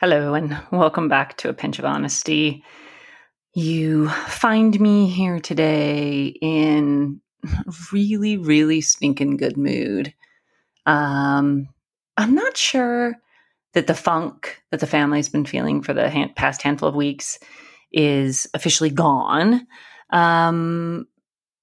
[0.00, 2.64] Hello, and welcome back to A Pinch of Honesty.
[3.54, 7.20] You find me here today in
[7.92, 10.12] really, really stinking good mood.
[10.84, 11.68] Um,
[12.16, 13.14] I'm not sure
[13.74, 17.38] that the funk that the family's been feeling for the hand, past handful of weeks
[17.92, 19.64] is officially gone.
[20.10, 21.06] Um,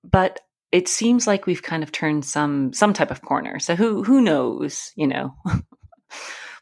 [0.10, 0.40] but
[0.72, 3.60] it seems like we've kind of turned some some type of corner.
[3.60, 5.36] So who who knows, you know.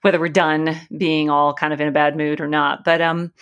[0.01, 2.83] whether we're done being all kind of in a bad mood or not.
[2.83, 3.33] But um,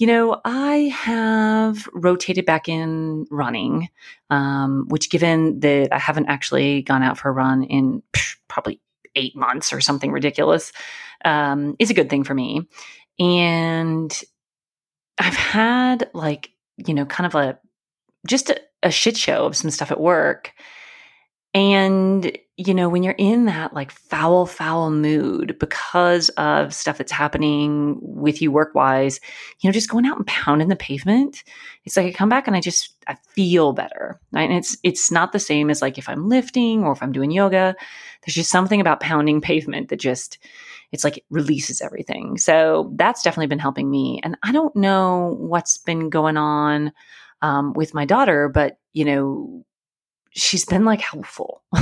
[0.00, 3.90] you know, I have rotated back in running,
[4.30, 8.02] um, which given that I haven't actually gone out for a run in
[8.48, 8.80] probably
[9.14, 10.72] eight months or something ridiculous,
[11.24, 12.66] um, is a good thing for me.
[13.18, 14.18] And
[15.18, 17.58] I've had like, you know, kind of a
[18.26, 20.52] just a, a shit show of some stuff at work.
[21.52, 27.10] And you know, when you're in that like foul, foul mood because of stuff that's
[27.10, 29.18] happening with you work wise,
[29.60, 31.42] you know, just going out and pounding the pavement,
[31.86, 34.20] it's like I come back and I just I feel better.
[34.30, 34.42] Right?
[34.42, 37.30] And it's it's not the same as like if I'm lifting or if I'm doing
[37.30, 37.74] yoga.
[38.26, 40.36] There's just something about pounding pavement that just
[40.92, 42.36] it's like it releases everything.
[42.36, 44.20] So that's definitely been helping me.
[44.22, 46.92] And I don't know what's been going on
[47.40, 49.64] um, with my daughter, but you know,
[50.32, 51.62] she's been like helpful.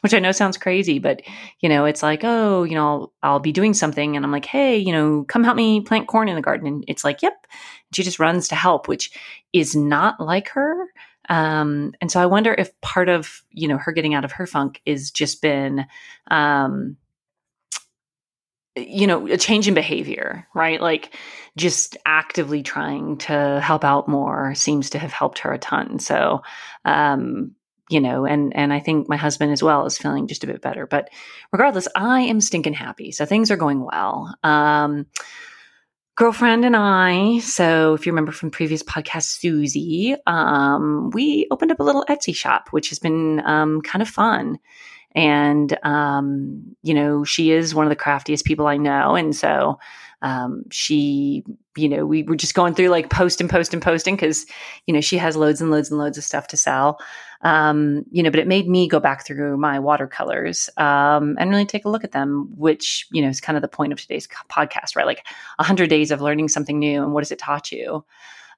[0.00, 1.22] which I know sounds crazy, but
[1.60, 4.46] you know, it's like, oh, you know, I'll, I'll, be doing something and I'm like,
[4.46, 6.66] hey, you know, come help me plant corn in the garden.
[6.66, 7.46] And it's like, yep.
[7.92, 9.12] She just runs to help, which
[9.52, 10.86] is not like her.
[11.28, 14.46] Um, and so I wonder if part of, you know, her getting out of her
[14.46, 15.86] funk is just been,
[16.30, 16.96] um,
[18.74, 20.80] you know, a change in behavior, right?
[20.80, 21.14] Like
[21.56, 25.98] just actively trying to help out more seems to have helped her a ton.
[25.98, 26.42] So,
[26.84, 27.54] um,
[27.92, 30.62] you know, and and I think my husband as well is feeling just a bit
[30.62, 30.86] better.
[30.86, 31.10] But
[31.52, 33.12] regardless, I am stinking happy.
[33.12, 34.34] So things are going well.
[34.42, 35.06] Um,
[36.16, 41.80] girlfriend and I, so if you remember from previous podcast, Suzi, um, we opened up
[41.80, 44.58] a little Etsy shop, which has been um, kind of fun.
[45.14, 49.14] And, um, you know, she is one of the craftiest people I know.
[49.14, 49.78] And so
[50.22, 51.44] um, she,
[51.76, 54.46] you know, we were just going through like post and post and posting because,
[54.86, 56.98] you know, she has loads and loads and loads of stuff to sell.
[57.42, 61.66] Um, you know, but it made me go back through my watercolors um, and really
[61.66, 64.28] take a look at them, which, you know, is kind of the point of today's
[64.48, 65.06] podcast, right?
[65.06, 68.04] Like 100 days of learning something new and what has it taught you?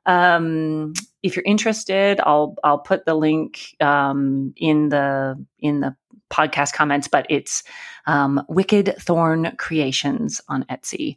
[0.07, 0.93] Um,
[1.23, 5.97] if you're interested, I'll I'll put the link um, in the in the
[6.31, 7.63] podcast comments, but it's
[8.07, 11.17] um, Wicked Thorn Creations on Etsy.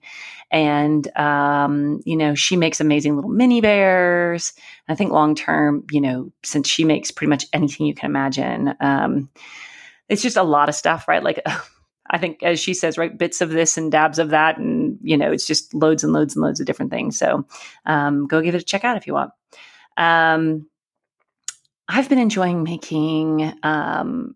[0.52, 4.54] And, um, you know, she makes amazing little mini bears.
[4.88, 8.74] I think long term, you know, since she makes pretty much anything you can imagine,
[8.80, 9.30] um,
[10.10, 11.24] it's just a lot of stuff, right?
[11.24, 11.42] Like,
[12.10, 14.58] I think, as she says, right, bits of this and dabs of that.
[14.58, 17.20] And, you know, it's just loads and loads and loads of different things.
[17.20, 17.46] So
[17.86, 19.32] um, go give it a check out if you want.
[19.98, 20.68] Um,
[21.90, 24.36] I've been enjoying making um,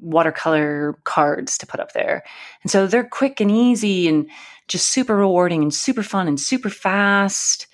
[0.00, 2.22] watercolor cards to put up there.
[2.62, 4.28] And so they're quick and easy and
[4.68, 7.66] just super rewarding and super fun and super fast.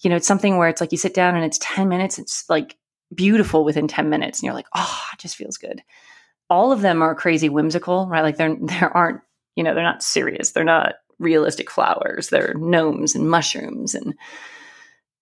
[0.00, 2.48] You know, it's something where it's like you sit down and it's 10 minutes, it's
[2.48, 2.76] like
[3.14, 5.82] beautiful within 10 minutes and you're like, "Oh, it just feels good."
[6.48, 8.22] All of them are crazy whimsical, right?
[8.22, 9.20] Like they're there aren't,
[9.56, 10.52] you know, they're not serious.
[10.52, 12.30] They're not realistic flowers.
[12.30, 14.14] They're gnomes and mushrooms and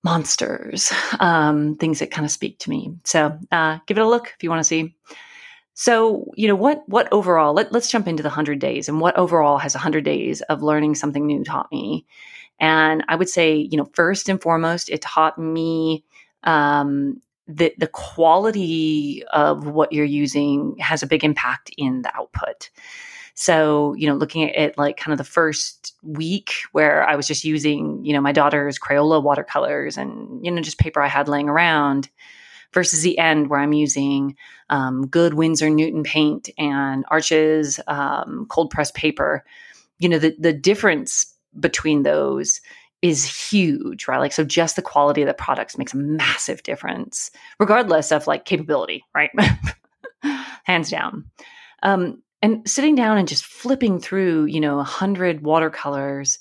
[0.04, 2.94] monsters, um, things that kind of speak to me.
[3.04, 4.94] So uh, give it a look if you want to see.
[5.80, 9.16] So, you know, what what overall, let, let's jump into the 100 days and what
[9.16, 12.04] overall has 100 days of learning something new taught me.
[12.58, 16.04] And I would say, you know, first and foremost, it taught me
[16.42, 22.70] um, that the quality of what you're using has a big impact in the output.
[23.34, 27.28] So, you know, looking at it like kind of the first week where I was
[27.28, 31.28] just using, you know, my daughter's Crayola watercolors and, you know, just paper I had
[31.28, 32.08] laying around
[32.72, 34.36] versus the end where I'm using
[34.70, 39.44] um, good Winsor Newton paint and Arches um, cold pressed paper.
[39.98, 42.60] You know, the, the difference between those
[43.00, 44.18] is huge, right?
[44.18, 48.44] Like, so just the quality of the products makes a massive difference, regardless of like
[48.44, 49.30] capability, right?
[50.64, 51.24] Hands down.
[51.82, 56.38] Um, and sitting down and just flipping through, you know, a hundred watercolors.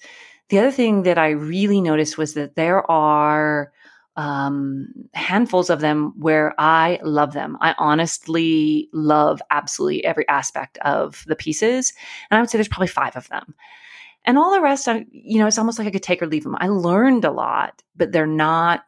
[0.49, 3.71] The other thing that I really noticed was that there are
[4.17, 7.57] um, handfuls of them where I love them.
[7.61, 11.93] I honestly love absolutely every aspect of the pieces.
[12.29, 13.55] And I would say there's probably five of them.
[14.25, 16.43] And all the rest, I, you know, it's almost like I could take or leave
[16.43, 16.57] them.
[16.59, 18.83] I learned a lot, but they're not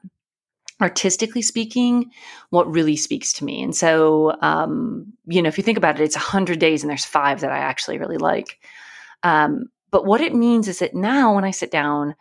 [0.81, 2.11] artistically speaking
[2.49, 6.03] what really speaks to me and so um, you know if you think about it
[6.05, 8.59] it's 100 days and there's five that i actually really like
[9.23, 12.15] um, but what it means is that now when I sit down,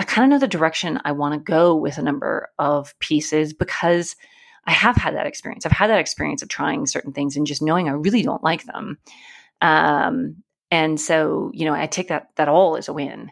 [0.00, 3.52] I kind of know the direction I want to go with a number of pieces
[3.52, 4.16] because
[4.64, 5.66] I have had that experience.
[5.66, 8.64] I've had that experience of trying certain things and just knowing I really don't like
[8.64, 8.96] them.
[9.60, 10.36] Um,
[10.70, 13.30] and so, you know, I take that that all as a win.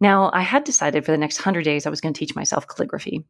[0.00, 2.66] Now, I had decided for the next 100 days I was going to teach myself
[2.66, 3.24] calligraphy.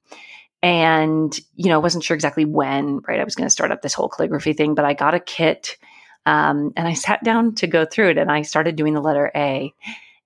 [0.62, 3.20] And, you know, I wasn't sure exactly when, right?
[3.20, 5.76] I was going to start up this whole calligraphy thing, but I got a kit
[6.24, 9.30] um, and I sat down to go through it and I started doing the letter
[9.36, 9.74] A.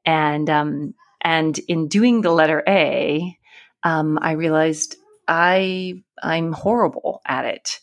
[0.05, 3.37] And, um, and in doing the letter A,
[3.83, 7.81] um, I realized I, I'm horrible at it.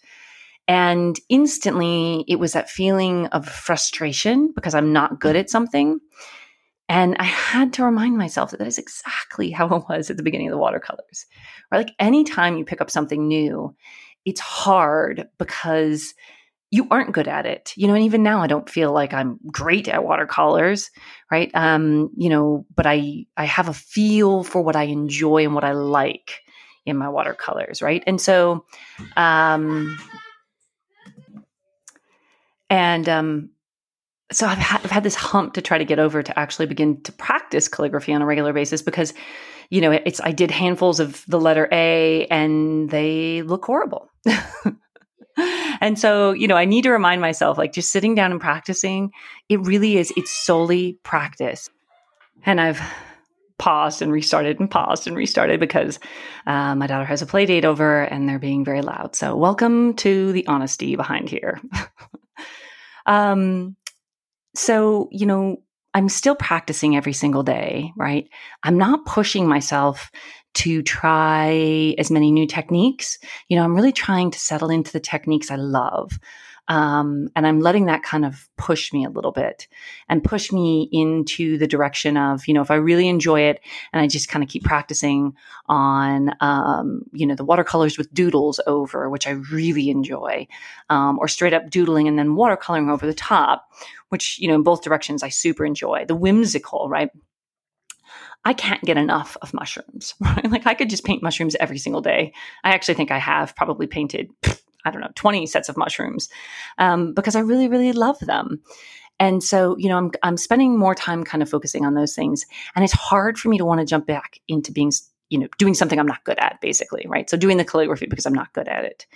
[0.67, 5.99] And instantly it was that feeling of frustration because I'm not good at something.
[6.87, 10.23] And I had to remind myself that that is exactly how it was at the
[10.23, 11.25] beginning of the watercolors.
[11.71, 11.79] Right?
[11.79, 13.75] Like anytime you pick up something new,
[14.23, 16.13] it's hard because
[16.71, 17.73] you aren't good at it.
[17.75, 20.89] You know, and even now I don't feel like I'm great at watercolors,
[21.29, 21.51] right?
[21.53, 25.65] Um, you know, but I I have a feel for what I enjoy and what
[25.65, 26.39] I like
[26.85, 28.03] in my watercolors, right?
[28.07, 28.65] And so
[29.17, 29.99] um
[32.69, 33.49] and um
[34.31, 37.01] so I've had, I've had this hump to try to get over to actually begin
[37.03, 39.13] to practice calligraphy on a regular basis because
[39.69, 44.09] you know it's i did handfuls of the letter a and they look horrible
[45.37, 49.11] and so you know i need to remind myself like just sitting down and practicing
[49.49, 51.69] it really is it's solely practice.
[52.45, 52.81] And i've
[53.57, 55.99] paused and restarted and paused and restarted because
[56.47, 59.15] uh, my daughter has a play date over and they're being very loud.
[59.15, 61.59] So welcome to the honesty behind here.
[63.07, 63.75] Um
[64.55, 65.57] so, you know,
[65.93, 68.29] I'm still practicing every single day, right?
[68.63, 70.11] I'm not pushing myself
[70.53, 73.17] to try as many new techniques.
[73.47, 76.19] You know, I'm really trying to settle into the techniques I love.
[76.67, 79.67] Um, and I'm letting that kind of push me a little bit
[80.07, 83.59] and push me into the direction of, you know, if I really enjoy it
[83.91, 85.33] and I just kind of keep practicing
[85.65, 90.47] on, um, you know, the watercolors with doodles over, which I really enjoy,
[90.89, 93.69] um, or straight up doodling and then watercoloring over the top,
[94.09, 96.05] which, you know, in both directions I super enjoy.
[96.05, 97.09] The whimsical, right?
[98.43, 100.15] I can't get enough of mushrooms.
[100.21, 100.49] Right?
[100.49, 102.33] Like I could just paint mushrooms every single day.
[102.63, 104.31] I actually think I have probably painted
[104.83, 106.29] I don't know, 20 sets of mushrooms
[106.77, 108.61] um, because I really, really love them.
[109.19, 112.45] And so, you know, I'm, I'm spending more time kind of focusing on those things.
[112.75, 114.91] And it's hard for me to want to jump back into being,
[115.31, 117.29] you know, doing something I'm not good at, basically, right?
[117.29, 119.07] So doing the calligraphy because I'm not good at it.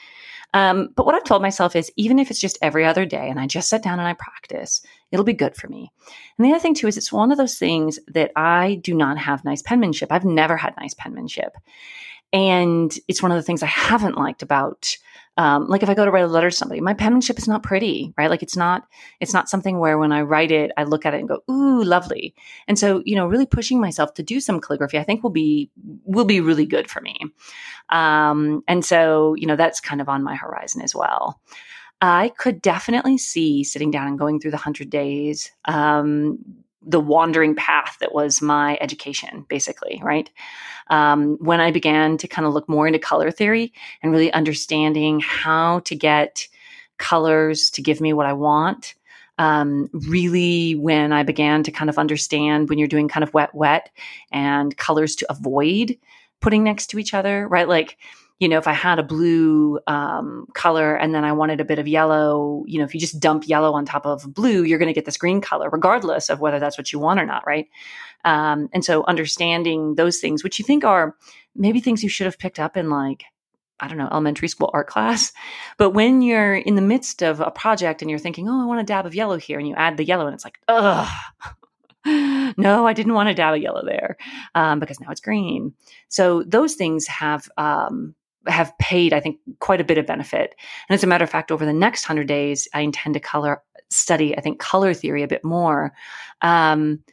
[0.53, 3.39] Um, but what I've told myself is even if it's just every other day and
[3.39, 4.81] I just sit down and I practice,
[5.11, 5.91] it'll be good for me.
[6.37, 9.17] And the other thing too is it's one of those things that I do not
[9.17, 10.11] have nice penmanship.
[10.11, 11.57] I've never had nice penmanship.
[12.31, 14.95] And it's one of the things I haven't liked about
[15.37, 17.61] um, like if I go to write a letter to somebody, my penmanship is not
[17.61, 18.29] pretty, right?
[18.29, 18.87] Like it's not,
[19.19, 21.83] it's not something where when I write it, I look at it and go, ooh,
[21.83, 22.33] lovely.
[22.67, 25.69] And so, you know, really pushing myself to do some calligraphy, I think will be,
[26.05, 27.17] will be really good for me.
[27.89, 31.41] Um, and so, you know, that's kind of on my horizon as well.
[32.01, 36.39] I could definitely see sitting down and going through the hundred days, um,
[36.85, 40.29] the wandering path that was my education, basically, right?
[40.87, 43.73] Um, when I began to kind of look more into color theory
[44.03, 46.47] and really understanding how to get
[46.97, 48.95] colors to give me what I want.
[49.37, 53.53] Um, really, when I began to kind of understand when you're doing kind of wet,
[53.53, 53.89] wet
[54.31, 55.97] and colors to avoid
[56.39, 57.67] putting next to each other, right?
[57.67, 57.97] Like,
[58.39, 61.79] you know, if I had a blue um, color and then I wanted a bit
[61.79, 64.87] of yellow, you know, if you just dump yellow on top of blue, you're going
[64.87, 67.67] to get this green color, regardless of whether that's what you want or not, right?
[68.25, 71.15] Um, and so understanding those things, which you think are
[71.55, 73.23] maybe things you should have picked up in like,
[73.79, 75.31] I don't know, elementary school art class.
[75.77, 78.81] But when you're in the midst of a project and you're thinking, oh, I want
[78.81, 81.07] a dab of yellow here, and you add the yellow, and it's like, ugh.
[82.57, 84.17] no, I didn't want a dab of yellow there
[84.53, 85.73] um, because now it's green.
[86.07, 88.13] So those things have um,
[88.47, 90.55] have paid, I think, quite a bit of benefit.
[90.89, 93.61] And as a matter of fact, over the next hundred days, I intend to color
[93.89, 95.93] study, I think, color theory a bit more.
[96.41, 97.03] Um,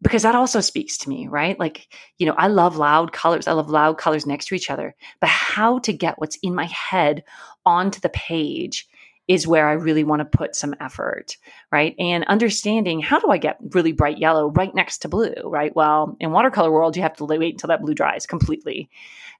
[0.00, 1.58] because that also speaks to me, right?
[1.58, 3.48] Like, you know, I love loud colors.
[3.48, 4.94] I love loud colors next to each other.
[5.20, 7.24] But how to get what's in my head
[7.66, 8.88] onto the page
[9.28, 11.36] is where I really want to put some effort,
[11.70, 11.94] right?
[11.98, 15.74] And understanding how do I get really bright yellow right next to blue, right?
[15.76, 18.88] Well, in watercolor world, you have to wait until that blue dries completely,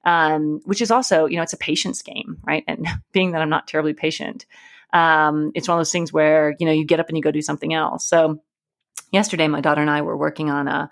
[0.04, 2.64] um, which is also, you know, it's a patience game, right?
[2.68, 4.44] And being that I'm not terribly patient,
[4.92, 7.30] um, it's one of those things where, you know, you get up and you go
[7.30, 8.06] do something else.
[8.06, 8.40] So
[9.10, 10.90] yesterday, my daughter and I were working on a,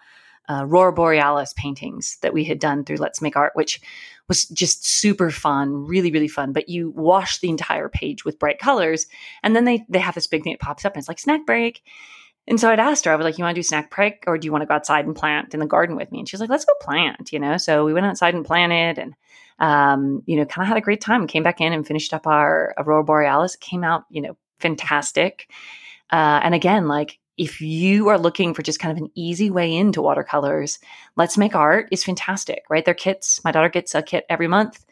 [0.48, 3.80] uh, Aurora Borealis paintings that we had done through Let's Make Art, which
[4.28, 6.52] was just super fun, really, really fun.
[6.52, 9.06] But you wash the entire page with bright colors,
[9.42, 11.46] and then they they have this big thing that pops up, and it's like snack
[11.46, 11.82] break.
[12.48, 14.38] And so I'd asked her, I was like, you want to do snack break or
[14.38, 16.20] do you want to go outside and plant in the garden with me?
[16.20, 17.56] And she's like, let's go plant, you know?
[17.56, 19.14] So we went outside and planted and,
[19.58, 22.26] um, you know, kind of had a great time, came back in and finished up
[22.26, 23.56] our Aurora Borealis.
[23.56, 25.50] It came out, you know, fantastic.
[26.12, 29.75] Uh, and again, like if you are looking for just kind of an easy way
[29.75, 30.78] into watercolors,
[31.16, 32.85] Let's Make Art is fantastic, right?
[32.85, 34.85] Their kits, my daughter gets a kit every month.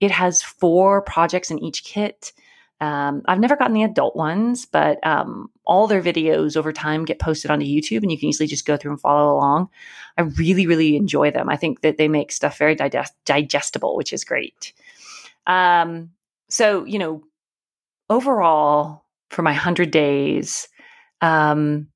[0.00, 2.32] It has four projects in each kit.
[2.80, 7.18] Um, I've never gotten the adult ones, but um, all their videos over time get
[7.18, 9.68] posted onto YouTube, and you can easily just go through and follow along.
[10.16, 11.50] I really, really enjoy them.
[11.50, 14.72] I think that they make stuff very digest- digestible, which is great.
[15.46, 16.10] Um,
[16.48, 17.22] so, you know,
[18.08, 20.68] overall, for my 100 days,
[21.20, 21.88] um,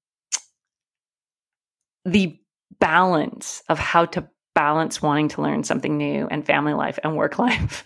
[2.04, 2.38] the
[2.80, 7.38] balance of how to balance wanting to learn something new and family life and work
[7.38, 7.84] life,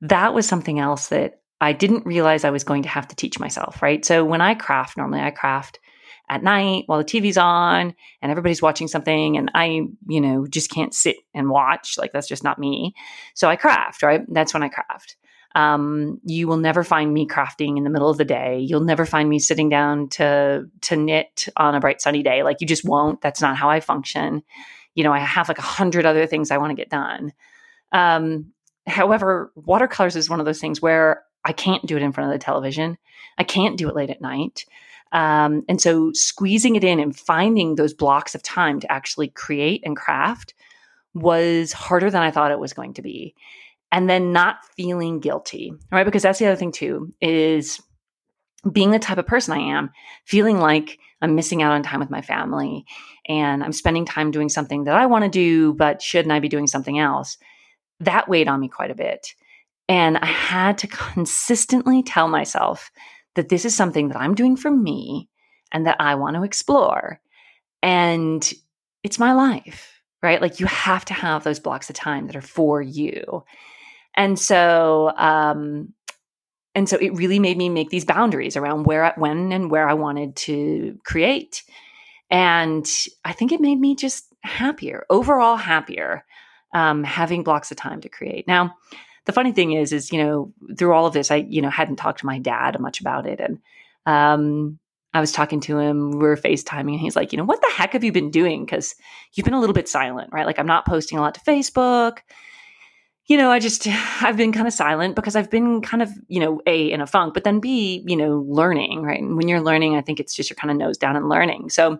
[0.00, 3.38] that was something else that I didn't realize I was going to have to teach
[3.38, 4.04] myself, right?
[4.04, 5.78] So when I craft, normally I craft
[6.28, 10.70] at night while the TV's on and everybody's watching something and I, you know, just
[10.70, 11.96] can't sit and watch.
[11.96, 12.94] Like that's just not me.
[13.34, 14.22] So I craft, right?
[14.28, 15.16] That's when I craft.
[15.56, 18.58] Um, you will never find me crafting in the middle of the day.
[18.60, 22.42] You'll never find me sitting down to to knit on a bright sunny day.
[22.42, 23.22] Like you just won't.
[23.22, 24.42] That's not how I function.
[24.94, 27.32] You know, I have like a hundred other things I want to get done.
[27.90, 28.52] Um,
[28.86, 32.38] however, watercolors is one of those things where I can't do it in front of
[32.38, 32.98] the television.
[33.38, 34.66] I can't do it late at night.
[35.12, 39.82] Um, and so squeezing it in and finding those blocks of time to actually create
[39.86, 40.52] and craft
[41.14, 43.34] was harder than I thought it was going to be
[43.96, 46.04] and then not feeling guilty, right?
[46.04, 47.80] Because that's the other thing too is
[48.70, 49.90] being the type of person I am,
[50.26, 52.84] feeling like I'm missing out on time with my family
[53.26, 56.48] and I'm spending time doing something that I want to do, but shouldn't I be
[56.50, 57.38] doing something else?
[58.00, 59.28] That weighed on me quite a bit.
[59.88, 62.90] And I had to consistently tell myself
[63.34, 65.30] that this is something that I'm doing for me
[65.72, 67.18] and that I want to explore.
[67.82, 68.52] And
[69.02, 70.42] it's my life, right?
[70.42, 73.42] Like you have to have those blocks of time that are for you.
[74.16, 75.92] And so, um,
[76.74, 79.94] and so it really made me make these boundaries around where, when, and where I
[79.94, 81.62] wanted to create.
[82.30, 82.86] And
[83.24, 86.24] I think it made me just happier, overall happier,
[86.74, 88.46] um, having blocks of time to create.
[88.46, 88.74] Now,
[89.26, 91.96] the funny thing is, is you know, through all of this, I you know hadn't
[91.96, 93.58] talked to my dad much about it, and
[94.06, 94.78] um,
[95.12, 96.12] I was talking to him.
[96.12, 98.64] We were FaceTiming, and he's like, you know, what the heck have you been doing?
[98.64, 98.94] Because
[99.34, 100.46] you've been a little bit silent, right?
[100.46, 102.18] Like I'm not posting a lot to Facebook
[103.26, 103.86] you know, I just,
[104.22, 107.06] I've been kind of silent because I've been kind of, you know, A, in a
[107.06, 109.20] funk, but then B, you know, learning, right?
[109.20, 111.70] And when you're learning, I think it's just you're kind of nose down and learning.
[111.70, 111.98] So,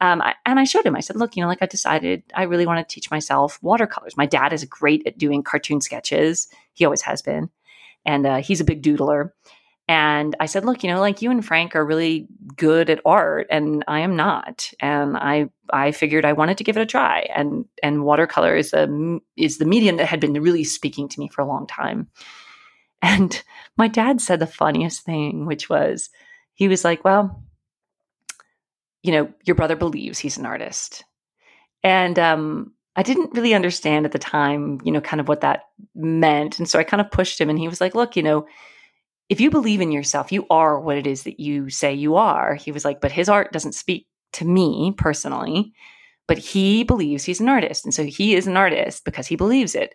[0.00, 2.42] um, I, and I showed him, I said, look, you know, like I decided I
[2.42, 4.16] really want to teach myself watercolors.
[4.16, 6.48] My dad is great at doing cartoon sketches.
[6.74, 7.48] He always has been.
[8.04, 9.30] And uh, he's a big doodler.
[9.88, 12.26] And I said, look, you know, like you and Frank are really
[12.56, 14.70] good at art and I am not.
[14.80, 17.28] And I I figured I wanted to give it a try.
[17.34, 18.88] And and watercolor is a
[19.36, 22.08] is the medium that had been really speaking to me for a long time.
[23.00, 23.40] And
[23.76, 26.10] my dad said the funniest thing, which was
[26.54, 27.44] he was like, well,
[29.02, 31.04] you know, your brother believes he's an artist.
[31.84, 35.64] And um I didn't really understand at the time, you know, kind of what that
[35.94, 36.58] meant.
[36.58, 38.46] And so I kind of pushed him and he was like, look, you know,
[39.28, 42.54] if you believe in yourself, you are what it is that you say you are.
[42.54, 45.72] He was like, but his art doesn't speak to me personally,
[46.28, 47.84] but he believes he's an artist.
[47.84, 49.94] And so he is an artist because he believes it.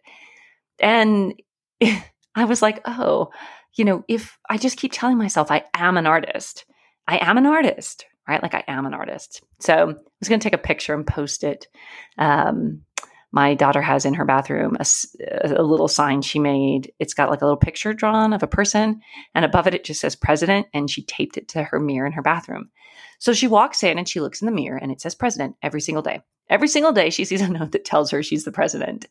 [0.79, 1.33] And
[2.35, 3.29] I was like, oh,
[3.75, 6.65] you know, if I just keep telling myself I am an artist,
[7.07, 8.41] I am an artist, right?
[8.41, 9.41] Like I am an artist.
[9.59, 11.67] So I was going to take a picture and post it.
[12.17, 12.81] Um,
[13.31, 14.85] my daughter has in her bathroom a,
[15.43, 16.91] a, little sign she made.
[16.99, 19.01] It's got like a little picture drawn of a person,
[19.33, 22.13] and above it, it just says president, and she taped it to her mirror in
[22.13, 22.69] her bathroom.
[23.19, 25.81] So she walks in and she looks in the mirror, and it says president every
[25.81, 26.21] single day.
[26.49, 29.07] Every single day, she sees a note that tells her she's the president.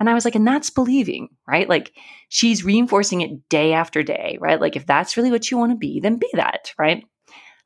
[0.00, 1.68] And I was like, and that's believing, right?
[1.68, 1.92] Like
[2.28, 4.60] she's reinforcing it day after day, right?
[4.60, 7.06] Like if that's really what you want to be, then be that, right?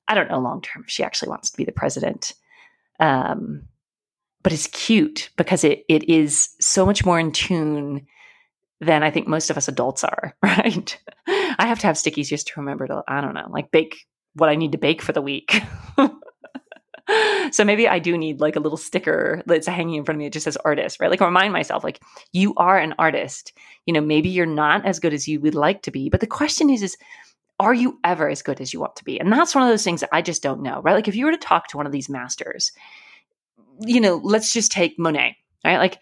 [0.06, 2.34] I don't know long term if she actually wants to be the president.
[3.00, 3.64] Um,
[4.48, 8.06] but it's cute because it it is so much more in tune
[8.80, 10.98] than I think most of us adults are, right?
[11.26, 14.48] I have to have stickies just to remember to, I don't know, like bake what
[14.48, 15.60] I need to bake for the week.
[17.50, 20.24] so maybe I do need like a little sticker that's hanging in front of me
[20.24, 21.10] that just says artist, right?
[21.10, 22.00] Like remind myself, like
[22.32, 23.52] you are an artist.
[23.84, 26.26] You know, maybe you're not as good as you would like to be, but the
[26.26, 26.96] question is, is
[27.60, 29.20] are you ever as good as you want to be?
[29.20, 30.94] And that's one of those things that I just don't know, right?
[30.94, 32.72] Like if you were to talk to one of these masters
[33.80, 35.78] you know, let's just take Monet, right?
[35.78, 36.00] Like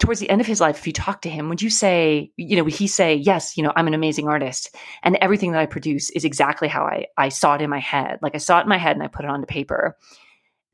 [0.00, 2.56] towards the end of his life, if you talk to him, would you say, you
[2.56, 5.66] know, would he say, yes, you know, I'm an amazing artist and everything that I
[5.66, 8.18] produce is exactly how I, I saw it in my head.
[8.22, 9.96] Like I saw it in my head and I put it onto paper.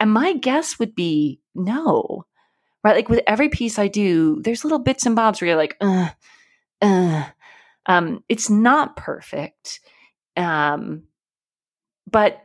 [0.00, 2.24] And my guess would be no,
[2.84, 2.96] right?
[2.96, 6.10] Like with every piece I do, there's little bits and bobs where you're like, uh,
[6.80, 7.24] uh.
[7.88, 9.80] Um, it's not perfect.
[10.36, 11.04] Um,
[12.08, 12.38] but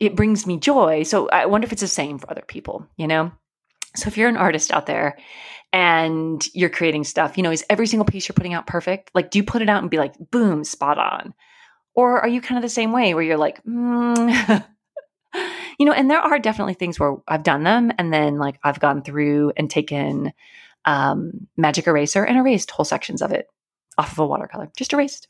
[0.00, 1.02] it brings me joy.
[1.02, 3.30] So I wonder if it's the same for other people, you know?
[3.96, 5.18] So if you're an artist out there
[5.72, 9.10] and you're creating stuff, you know, is every single piece you're putting out perfect?
[9.14, 11.34] Like, do you put it out and be like, boom, spot on?
[11.94, 14.64] Or are you kind of the same way where you're like, mm.
[15.78, 18.80] you know, and there are definitely things where I've done them and then like I've
[18.80, 20.32] gone through and taken
[20.86, 23.48] um, magic eraser and erased whole sections of it
[23.98, 25.28] off of a watercolor, just erased.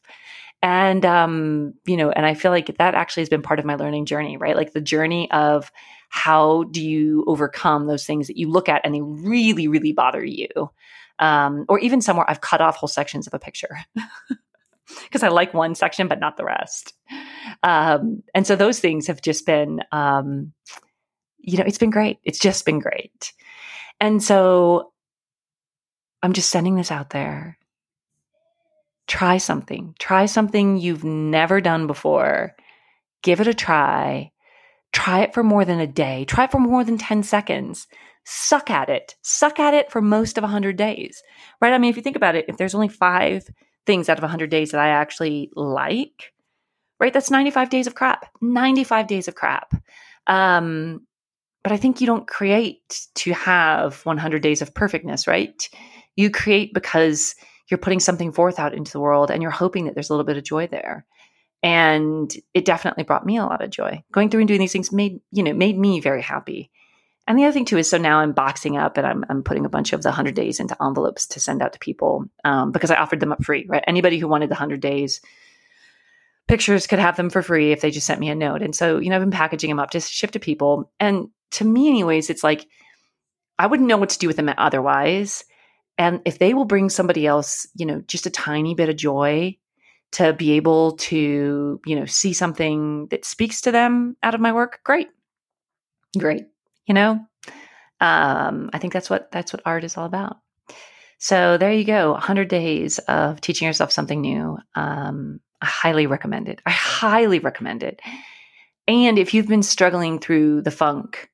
[0.62, 3.76] And, um, you know, and I feel like that actually has been part of my
[3.76, 4.56] learning journey, right?
[4.56, 5.72] Like the journey of
[6.10, 10.24] how do you overcome those things that you look at and they really, really bother
[10.24, 10.48] you?
[11.18, 13.78] Um, or even somewhere I've cut off whole sections of a picture
[15.04, 16.94] because I like one section, but not the rest.
[17.62, 20.52] Um, and so those things have just been, um,
[21.38, 22.18] you know, it's been great.
[22.24, 23.32] It's just been great.
[23.98, 24.92] And so
[26.22, 27.58] I'm just sending this out there.
[29.10, 29.94] Try something.
[29.98, 32.54] Try something you've never done before.
[33.22, 34.32] Give it a try
[34.92, 36.24] Try it for more than a day.
[36.24, 37.86] Try it for more than 10 seconds.
[38.24, 39.14] Suck at it.
[39.22, 41.22] Suck at it for most of 100 days,
[41.60, 41.72] right?
[41.72, 43.44] I mean, if you think about it, if there's only five
[43.86, 46.32] things out of 100 days that I actually like,
[46.98, 47.12] right?
[47.12, 48.26] That's 95 days of crap.
[48.40, 49.72] 95 days of crap.
[50.26, 51.06] Um,
[51.62, 55.68] but I think you don't create to have 100 days of perfectness, right?
[56.16, 57.34] You create because
[57.70, 60.24] you're putting something forth out into the world and you're hoping that there's a little
[60.24, 61.06] bit of joy there.
[61.62, 64.02] And it definitely brought me a lot of joy.
[64.12, 66.70] Going through and doing these things made you know made me very happy.
[67.26, 69.64] And the other thing too is so now i'm boxing up and i'm, I'm putting
[69.64, 72.90] a bunch of the 100 days into envelopes to send out to people um, because
[72.90, 73.84] i offered them up free right?
[73.86, 75.20] Anybody who wanted the 100 days
[76.48, 78.62] pictures could have them for free if they just sent me a note.
[78.62, 80.90] And so you know i've been packaging them up to ship to people.
[80.98, 82.66] And to me anyways it's like
[83.58, 85.44] i wouldn't know what to do with them otherwise
[86.00, 89.56] and if they will bring somebody else you know just a tiny bit of joy
[90.12, 94.52] to be able to, you know, see something that speaks to them out of my
[94.52, 95.08] work, great.
[96.18, 96.46] Great.
[96.86, 97.12] You know?
[98.00, 100.38] Um, I think that's what that's what art is all about.
[101.18, 104.56] So there you go, 100 days of teaching yourself something new.
[104.74, 106.62] Um, I highly recommend it.
[106.64, 108.00] I highly recommend it.
[108.88, 111.28] And if you've been struggling through the funk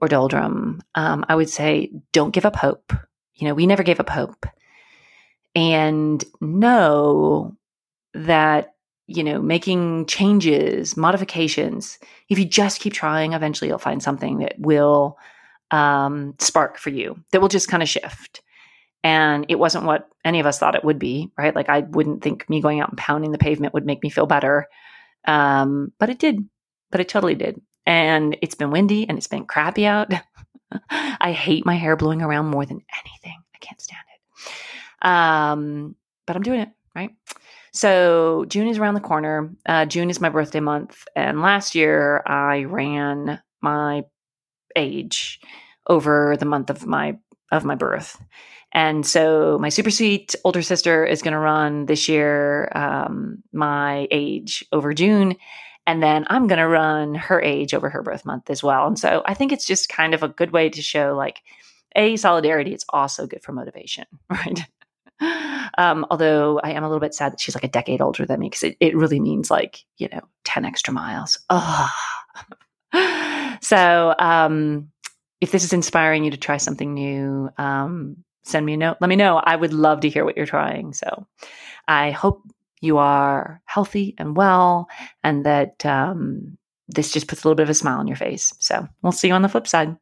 [0.00, 2.92] or doldrum, um, I would say don't give up hope.
[3.34, 4.46] You know, we never gave up hope.
[5.54, 7.56] And know
[8.14, 8.74] that
[9.06, 14.54] you know making changes modifications if you just keep trying eventually you'll find something that
[14.58, 15.18] will
[15.72, 18.42] um, spark for you that will just kind of shift.
[19.02, 21.54] And it wasn't what any of us thought it would be right?
[21.54, 24.26] Like i wouldn't think me going out and pounding the pavement would make me feel
[24.26, 24.68] better.
[25.26, 26.48] Um, but it did
[26.90, 27.60] but it totally did.
[27.86, 30.12] And it's been windy and it's been crappy out
[30.90, 35.94] i hate my hair blowing around more than anything i can't stand it um,
[36.26, 37.10] but i'm doing it right
[37.72, 39.54] so June is around the corner.
[39.64, 44.02] Uh, June is my birthday month, and last year I ran my
[44.76, 45.40] age
[45.86, 47.18] over the month of my
[47.52, 48.20] of my birth.
[48.72, 54.06] And so my super sweet older sister is going to run this year um, my
[54.12, 55.36] age over June.
[55.90, 58.86] And then I'm going to run her age over her birth month as well.
[58.86, 61.42] And so I think it's just kind of a good way to show like,
[61.96, 62.72] A, solidarity.
[62.72, 64.60] It's also good for motivation, right?
[65.76, 68.38] Um, although I am a little bit sad that she's like a decade older than
[68.38, 71.40] me because it, it really means like, you know, 10 extra miles.
[71.50, 71.90] Oh.
[73.60, 74.92] so um,
[75.40, 78.98] if this is inspiring you to try something new, um, send me a note.
[79.00, 79.38] Let me know.
[79.38, 80.92] I would love to hear what you're trying.
[80.92, 81.26] So
[81.88, 82.44] I hope
[82.80, 84.88] you are healthy and well
[85.22, 86.56] and that um,
[86.88, 88.52] this just puts a little bit of a smile on your face.
[88.58, 89.96] So we'll see you on the flip side.